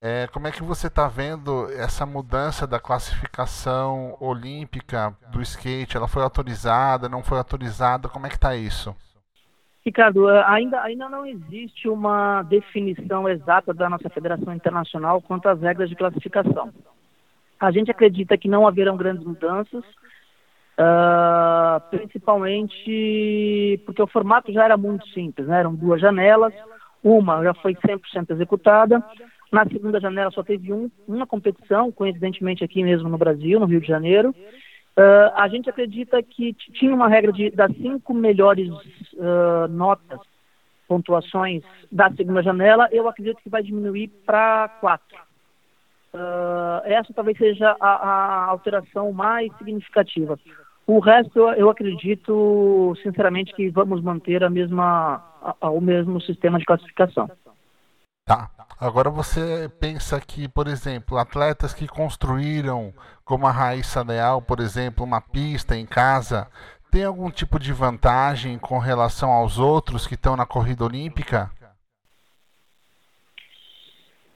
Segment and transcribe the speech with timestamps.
[0.00, 5.96] É, como é que você está vendo essa mudança da classificação olímpica do skate?
[5.96, 8.08] Ela foi autorizada, não foi autorizada?
[8.08, 8.94] Como é que está isso?
[9.86, 15.60] Ricardo, eh, ainda, ainda não existe uma definição exata da nossa Federação Internacional quanto às
[15.60, 16.72] regras de classificação.
[17.58, 19.84] A gente acredita que não haverão grandes mudanças,
[20.76, 25.60] uh, principalmente porque o formato já era muito simples, né?
[25.60, 26.52] eram duas janelas,
[27.02, 29.02] uma já foi 100% executada,
[29.52, 33.80] na segunda janela só teve um, uma competição, coincidentemente aqui mesmo no Brasil, no Rio
[33.80, 34.30] de Janeiro.
[34.98, 38.68] Uh, a gente acredita que tinha uma regra de das cinco melhores
[39.14, 40.18] uh, notas,
[40.88, 45.18] pontuações da segunda janela, eu acredito que vai diminuir para quatro.
[46.14, 50.38] Uh, essa talvez seja a, a, alteração mais significativa.
[50.86, 55.22] O resto, eu, acredito, sinceramente, que vamos manter a mesma,
[55.60, 57.28] a, o mesmo sistema de classificação.
[58.26, 58.50] Tá.
[58.80, 62.92] Agora você pensa que, por exemplo, atletas que construíram,
[63.24, 66.48] como a Raíssa Leal, por exemplo, uma pista em casa,
[66.90, 71.52] tem algum tipo de vantagem com relação aos outros que estão na corrida olímpica?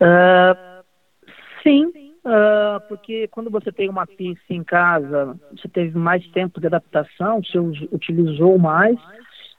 [0.00, 0.82] Uh,
[1.62, 1.86] sim,
[2.24, 7.40] uh, porque quando você tem uma pista em casa, você teve mais tempo de adaptação,
[7.40, 7.56] você
[7.92, 8.98] utilizou mais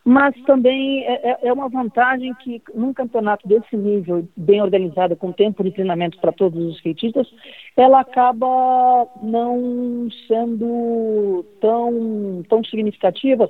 [0.07, 5.33] mas também é, é, é, uma vantagem que num campeonato desse nível, bem organizado, com
[5.33, 7.27] tempo de treinamento para todos os skatistas,
[7.75, 13.49] ela acaba não sendo tão, tão significativa,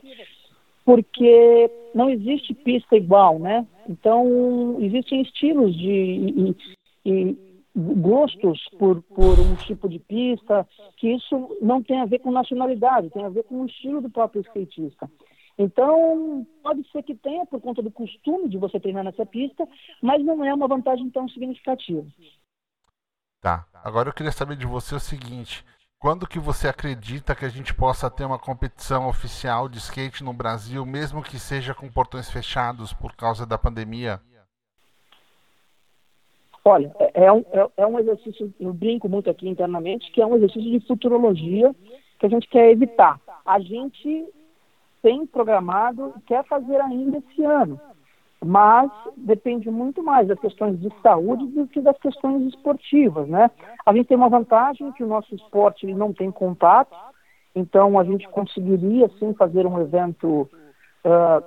[0.84, 3.64] porque não existe pista igual, né?
[3.88, 6.56] Então, existem estilos de, e,
[7.06, 7.38] e
[7.76, 13.12] gostos por, por um tipo de pista, que isso não tem a ver com nacionalidade,
[13.12, 15.08] tem a ver com o estilo do próprio skatista.
[15.58, 19.68] Então, pode ser que tenha por conta do costume de você treinar nessa pista,
[20.02, 22.06] mas não é uma vantagem tão significativa.
[23.42, 23.66] Tá.
[23.84, 25.66] Agora eu queria saber de você o seguinte:
[26.00, 30.32] quando que você acredita que a gente possa ter uma competição oficial de skate no
[30.32, 34.20] Brasil, mesmo que seja com portões fechados por causa da pandemia?
[36.64, 40.26] Olha, é, é um, é, é um exercício, eu brinco muito aqui internamente, que é
[40.26, 41.74] um exercício de futurologia
[42.20, 43.20] que a gente quer evitar.
[43.46, 44.28] A gente
[45.02, 47.80] tem programado e quer fazer ainda esse ano.
[48.44, 53.50] Mas depende muito mais das questões de saúde do que das questões esportivas, né?
[53.86, 56.96] A gente tem uma vantagem que o nosso esporte ele não tem contato,
[57.56, 60.42] então a gente conseguiria sim fazer um evento,
[61.04, 61.44] uh,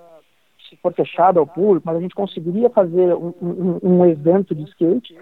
[0.68, 4.64] se for fechado ao público, mas a gente conseguiria fazer um, um, um evento de
[4.64, 5.14] skate.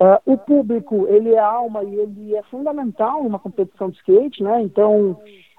[0.00, 4.60] Uh, o público ele é alma e ele é fundamental numa competição de skate, né?
[4.60, 5.16] Então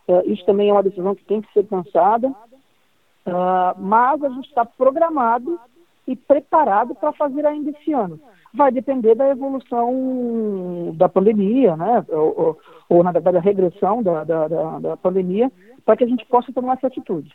[0.07, 4.47] Uh, isso também é uma decisão que tem que ser pensada, uh, mas a gente
[4.47, 5.59] está programado
[6.07, 8.19] e preparado para fazer ainda esse ano.
[8.53, 12.05] Vai depender da evolução da pandemia, né?
[12.09, 12.59] ou, ou,
[12.89, 15.51] ou na verdade, a regressão da, da, da, da pandemia,
[15.85, 17.33] para que a gente possa tomar essa atitude.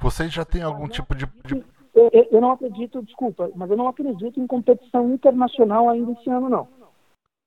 [0.00, 1.26] Vocês já têm algum tipo de.
[1.44, 1.62] de...
[1.94, 6.48] Eu, eu não acredito, desculpa, mas eu não acredito em competição internacional ainda esse ano,
[6.48, 6.68] não.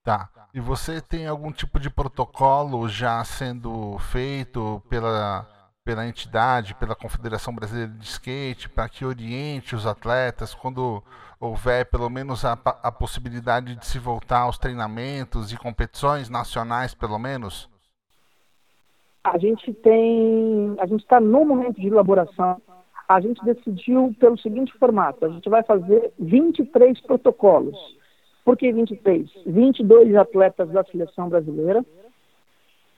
[0.04, 0.30] Tá.
[0.54, 5.48] E você tem algum tipo de protocolo já sendo feito pela,
[5.84, 11.04] pela entidade, pela Confederação Brasileira de Skate, para que oriente os atletas quando
[11.40, 12.54] houver pelo menos a,
[12.84, 17.70] a possibilidade de se voltar aos treinamentos e competições nacionais, pelo menos?
[19.24, 22.62] A gente tem, a gente está no momento de elaboração.
[23.08, 27.78] A gente decidiu pelo seguinte formato: a gente vai fazer 23 protocolos
[28.48, 29.30] por que 23?
[29.46, 31.82] 22 atletas da seleção brasileira.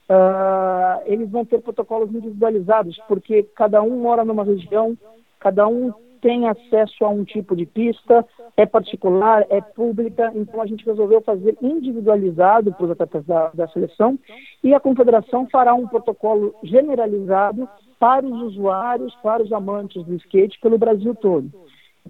[0.07, 4.95] Uh, eles vão ter protocolos individualizados, porque cada um mora numa região,
[5.39, 8.23] cada um tem acesso a um tipo de pista,
[8.55, 13.67] é particular, é pública, então a gente resolveu fazer individualizado para os atletas da, da
[13.69, 14.19] seleção
[14.63, 17.67] e a confederação fará um protocolo generalizado
[17.97, 21.49] para os usuários, para os amantes do skate pelo Brasil todo.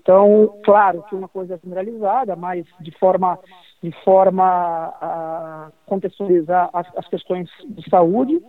[0.02, 3.38] Então, claro que uma coisa é generalizada, mas de forma,
[3.84, 8.42] de forma a contextualizar as, as questões de saúde,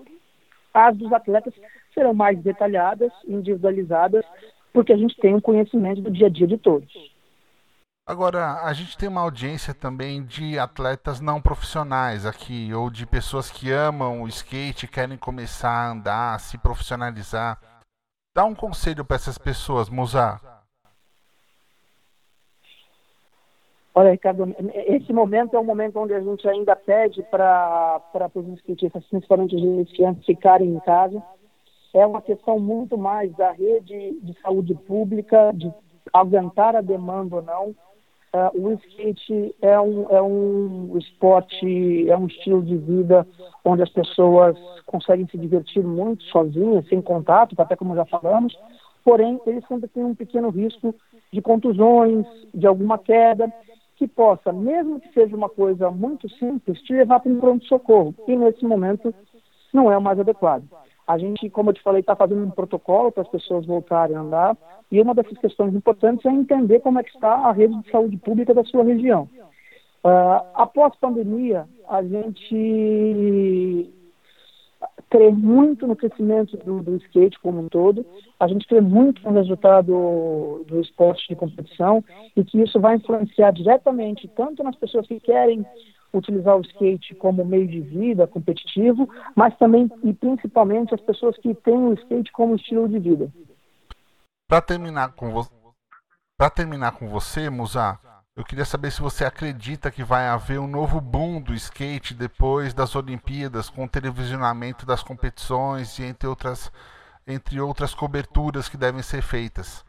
[0.72, 1.52] as dos atletas
[1.92, 4.24] serão mais detalhadas, individualizadas,
[4.72, 6.88] porque a gente tem um conhecimento do dia a dia de todos.
[8.06, 13.50] Agora, a gente tem uma audiência também de atletas não profissionais aqui, ou de pessoas
[13.50, 17.58] que amam o skate, querem começar a andar, se profissionalizar.
[18.34, 20.40] Dá um conselho para essas pessoas, Musa.
[23.94, 24.54] Olha, Ricardo,
[24.86, 28.00] esse momento é um momento onde a gente ainda pede para
[28.34, 31.20] os inscritistas, principalmente os iniciantes, ficarem em casa.
[31.92, 35.72] É uma questão muito mais da rede de saúde pública, de
[36.12, 37.74] aguentar a demanda ou não.
[38.32, 43.26] Uh, o skate é um, é um esporte, é um estilo de vida
[43.64, 48.56] onde as pessoas conseguem se divertir muito sozinhas, sem contato, até como já falamos,
[49.04, 50.94] porém ele sempre tem um pequeno risco
[51.32, 53.52] de contusões, de alguma queda,
[54.00, 58.34] que possa, mesmo que seja uma coisa muito simples, te levar para um pronto-socorro, e
[58.34, 59.14] nesse momento
[59.74, 60.64] não é o mais adequado.
[61.06, 64.20] A gente, como eu te falei, está fazendo um protocolo para as pessoas voltarem a
[64.20, 64.56] andar,
[64.90, 68.16] e uma dessas questões importantes é entender como é que está a rede de saúde
[68.16, 69.28] pública da sua região.
[70.02, 73.92] Uh, após pandemia, a gente
[75.10, 78.06] crê muito no crescimento do, do, skate como um todo,
[78.38, 82.02] a gente crê muito no resultado do esporte de competição
[82.36, 85.66] e que isso vai influenciar diretamente tanto nas pessoas que querem
[86.12, 91.54] utilizar o skate como meio de vida competitivo, mas também e principalmente as pessoas que
[91.54, 93.30] têm o skate como estilo de vida.
[94.48, 95.50] Para terminar com você,
[96.36, 97.98] para terminar com você, Musa,
[98.36, 102.72] eu queria saber se você acredita que vai haver um novo boom do skate depois
[102.72, 106.70] das Olimpíadas, com o televisionamento das competições e entre outras,
[107.26, 109.84] entre outras coberturas que devem ser feitas.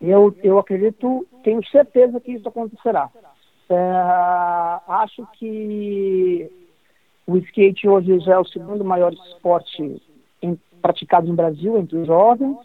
[0.00, 3.10] Eu, eu acredito, tenho certeza que isso acontecerá.
[3.68, 3.74] É,
[4.88, 6.50] acho que
[7.26, 10.02] o skate hoje já é o segundo maior esporte
[10.42, 12.58] em, praticado no Brasil entre os jovens.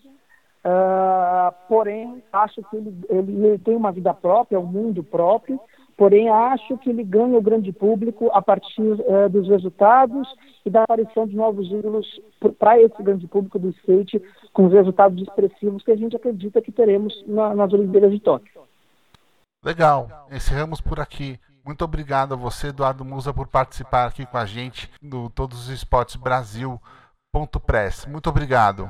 [0.66, 5.60] Uh, porém, acho que ele, ele, ele, tem uma vida própria, um mundo próprio.
[5.96, 10.28] Porém, acho que ele ganha o grande público a partir uh, dos resultados
[10.66, 12.08] e da aparição de novos ídolos
[12.58, 14.22] para esse grande público do skate,
[14.54, 18.62] com os resultados expressivos que a gente acredita que teremos na, nas Olimpíadas de Tóquio.
[19.64, 21.38] Legal, encerramos por aqui.
[21.66, 25.70] Muito obrigado a você, Eduardo Musa, por participar aqui com a gente do Todos os
[25.70, 26.80] Esportes Brasil.
[27.66, 28.06] Press.
[28.08, 28.90] Muito obrigado.